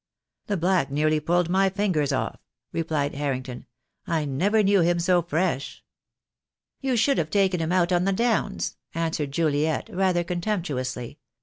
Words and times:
THE 0.47 0.55
DAY 0.57 0.61
WILL 0.61 0.61
COME. 0.61 0.69
$27 0.69 0.79
"The 0.81 0.83
black 0.87 0.91
nearly 0.91 1.19
pulled 1.19 1.49
my 1.49 1.69
fingers 1.69 2.11
off," 2.11 2.39
replied 2.73 3.13
Harrington. 3.13 3.67
"I 4.07 4.25
never 4.25 4.63
knew 4.63 4.81
him 4.81 4.97
so 4.99 5.21
fresh." 5.21 5.83
"You 6.79 6.97
should 6.97 7.19
have 7.19 7.29
taken 7.29 7.61
it 7.61 7.71
out 7.71 7.91
of 7.91 7.97
him 7.97 8.01
on 8.01 8.05
the 8.05 8.13
downs," 8.17 8.77
answered 8.95 9.31
Juliet, 9.31 9.91
rather 9.93 10.23
contemptuously. 10.23 11.19